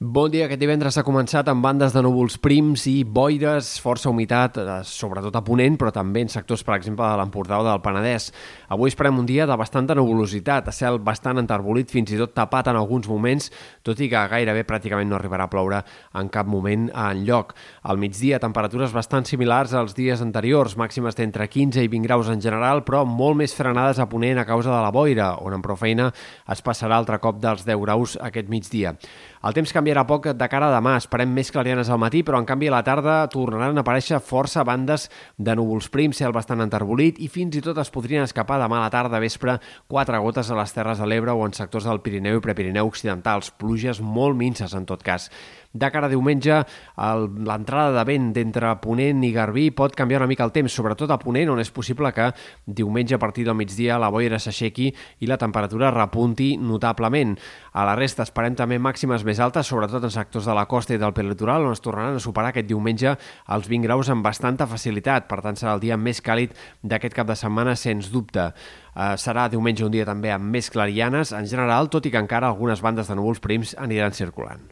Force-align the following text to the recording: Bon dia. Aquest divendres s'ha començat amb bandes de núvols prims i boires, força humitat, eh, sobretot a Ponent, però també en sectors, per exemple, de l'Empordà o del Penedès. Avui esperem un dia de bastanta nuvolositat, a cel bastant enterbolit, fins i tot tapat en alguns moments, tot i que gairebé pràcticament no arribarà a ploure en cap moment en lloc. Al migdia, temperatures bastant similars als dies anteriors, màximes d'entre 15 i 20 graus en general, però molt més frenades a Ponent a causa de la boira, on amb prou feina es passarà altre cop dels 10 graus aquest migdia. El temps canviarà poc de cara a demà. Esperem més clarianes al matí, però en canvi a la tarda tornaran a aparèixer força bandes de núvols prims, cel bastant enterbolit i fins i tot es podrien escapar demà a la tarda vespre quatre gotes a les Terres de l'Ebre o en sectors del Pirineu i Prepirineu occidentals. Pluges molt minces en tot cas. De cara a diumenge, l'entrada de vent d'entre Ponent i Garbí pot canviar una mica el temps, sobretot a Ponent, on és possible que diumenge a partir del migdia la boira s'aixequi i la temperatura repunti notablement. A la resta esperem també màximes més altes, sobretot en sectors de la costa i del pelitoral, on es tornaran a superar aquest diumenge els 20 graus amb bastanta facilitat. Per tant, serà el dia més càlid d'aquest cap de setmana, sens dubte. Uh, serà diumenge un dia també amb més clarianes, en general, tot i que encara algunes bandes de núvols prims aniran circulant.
Bon 0.00 0.30
dia. 0.30 0.44
Aquest 0.46 0.60
divendres 0.62 0.94
s'ha 0.94 1.02
començat 1.02 1.48
amb 1.50 1.58
bandes 1.58 1.90
de 1.90 1.98
núvols 2.06 2.36
prims 2.38 2.84
i 2.86 3.00
boires, 3.02 3.80
força 3.82 4.06
humitat, 4.06 4.60
eh, 4.62 4.76
sobretot 4.86 5.34
a 5.34 5.40
Ponent, 5.42 5.74
però 5.76 5.90
també 5.90 6.20
en 6.22 6.28
sectors, 6.28 6.62
per 6.62 6.76
exemple, 6.76 7.02
de 7.02 7.16
l'Empordà 7.18 7.58
o 7.58 7.64
del 7.64 7.80
Penedès. 7.82 8.30
Avui 8.68 8.90
esperem 8.90 9.18
un 9.18 9.26
dia 9.26 9.44
de 9.44 9.56
bastanta 9.56 9.96
nuvolositat, 9.96 10.68
a 10.68 10.70
cel 10.70 11.00
bastant 11.00 11.38
enterbolit, 11.38 11.90
fins 11.90 12.12
i 12.12 12.16
tot 12.16 12.32
tapat 12.32 12.68
en 12.68 12.76
alguns 12.76 13.08
moments, 13.08 13.50
tot 13.82 13.98
i 13.98 14.08
que 14.08 14.28
gairebé 14.28 14.62
pràcticament 14.62 15.08
no 15.08 15.16
arribarà 15.16 15.48
a 15.48 15.50
ploure 15.50 15.82
en 16.14 16.28
cap 16.28 16.46
moment 16.46 16.92
en 16.94 17.24
lloc. 17.26 17.56
Al 17.82 17.98
migdia, 17.98 18.38
temperatures 18.38 18.92
bastant 18.92 19.24
similars 19.24 19.74
als 19.74 19.96
dies 19.96 20.22
anteriors, 20.22 20.76
màximes 20.76 21.16
d'entre 21.16 21.48
15 21.48 21.82
i 21.82 21.88
20 21.88 22.06
graus 22.06 22.28
en 22.28 22.40
general, 22.40 22.84
però 22.84 23.04
molt 23.04 23.36
més 23.36 23.52
frenades 23.52 23.98
a 23.98 24.06
Ponent 24.06 24.38
a 24.38 24.46
causa 24.46 24.70
de 24.70 24.80
la 24.80 24.92
boira, 24.92 25.34
on 25.42 25.54
amb 25.54 25.64
prou 25.64 25.76
feina 25.76 26.12
es 26.48 26.62
passarà 26.62 26.94
altre 26.94 27.18
cop 27.18 27.40
dels 27.40 27.66
10 27.66 27.82
graus 27.82 28.16
aquest 28.22 28.48
migdia. 28.48 28.94
El 29.38 29.54
temps 29.54 29.70
canviarà 29.70 30.02
poc 30.08 30.24
de 30.34 30.48
cara 30.50 30.66
a 30.66 30.74
demà. 30.74 30.96
Esperem 30.98 31.30
més 31.30 31.52
clarianes 31.54 31.90
al 31.90 32.00
matí, 32.02 32.24
però 32.26 32.40
en 32.40 32.46
canvi 32.48 32.70
a 32.70 32.74
la 32.74 32.82
tarda 32.86 33.20
tornaran 33.30 33.78
a 33.78 33.84
aparèixer 33.84 34.18
força 34.18 34.64
bandes 34.66 35.06
de 35.38 35.54
núvols 35.54 35.86
prims, 35.94 36.18
cel 36.18 36.34
bastant 36.34 36.64
enterbolit 36.64 37.20
i 37.22 37.28
fins 37.30 37.54
i 37.54 37.62
tot 37.62 37.78
es 37.78 37.92
podrien 37.94 38.26
escapar 38.26 38.58
demà 38.58 38.80
a 38.80 38.88
la 38.88 38.94
tarda 38.94 39.22
vespre 39.22 39.58
quatre 39.86 40.18
gotes 40.18 40.50
a 40.50 40.58
les 40.58 40.74
Terres 40.74 40.98
de 40.98 41.06
l'Ebre 41.06 41.36
o 41.36 41.46
en 41.46 41.54
sectors 41.54 41.86
del 41.86 42.02
Pirineu 42.02 42.40
i 42.40 42.44
Prepirineu 42.44 42.90
occidentals. 42.90 43.52
Pluges 43.54 44.02
molt 44.02 44.36
minces 44.38 44.74
en 44.74 44.88
tot 44.90 45.06
cas. 45.06 45.30
De 45.78 45.90
cara 45.92 46.08
a 46.08 46.10
diumenge, 46.10 46.62
l'entrada 46.96 47.92
de 47.92 48.04
vent 48.08 48.30
d'entre 48.32 48.70
Ponent 48.82 49.20
i 49.22 49.30
Garbí 49.34 49.66
pot 49.76 49.92
canviar 49.94 50.22
una 50.22 50.30
mica 50.30 50.46
el 50.46 50.52
temps, 50.54 50.72
sobretot 50.72 51.12
a 51.12 51.18
Ponent, 51.20 51.52
on 51.52 51.60
és 51.60 51.70
possible 51.70 52.10
que 52.16 52.30
diumenge 52.64 53.14
a 53.14 53.20
partir 53.20 53.44
del 53.46 53.54
migdia 53.58 53.98
la 54.00 54.08
boira 54.10 54.40
s'aixequi 54.40 54.88
i 55.20 55.28
la 55.28 55.36
temperatura 55.38 55.92
repunti 55.92 56.54
notablement. 56.56 57.36
A 57.78 57.84
la 57.86 57.92
resta 57.94 58.24
esperem 58.26 58.56
també 58.58 58.74
màximes 58.82 59.22
més 59.22 59.38
altes, 59.44 59.68
sobretot 59.70 60.02
en 60.02 60.10
sectors 60.10 60.48
de 60.48 60.54
la 60.56 60.64
costa 60.66 60.96
i 60.96 60.98
del 60.98 61.12
pelitoral, 61.14 61.68
on 61.68 61.76
es 61.76 61.82
tornaran 61.84 62.16
a 62.18 62.22
superar 62.22 62.50
aquest 62.50 62.66
diumenge 62.66 63.12
els 63.54 63.68
20 63.70 63.86
graus 63.86 64.10
amb 64.10 64.26
bastanta 64.26 64.66
facilitat. 64.66 65.28
Per 65.30 65.38
tant, 65.44 65.58
serà 65.60 65.76
el 65.76 65.84
dia 65.84 65.98
més 66.08 66.18
càlid 66.24 66.56
d'aquest 66.82 67.14
cap 67.14 67.28
de 67.28 67.36
setmana, 67.38 67.76
sens 67.78 68.08
dubte. 68.10 68.48
Uh, 68.96 69.12
serà 69.14 69.46
diumenge 69.52 69.86
un 69.86 69.94
dia 69.94 70.08
també 70.08 70.32
amb 70.34 70.50
més 70.56 70.72
clarianes, 70.74 71.30
en 71.38 71.46
general, 71.46 71.86
tot 71.92 72.08
i 72.08 72.14
que 72.14 72.18
encara 72.18 72.50
algunes 72.50 72.82
bandes 72.82 73.06
de 73.06 73.20
núvols 73.20 73.44
prims 73.46 73.76
aniran 73.78 74.16
circulant. 74.16 74.66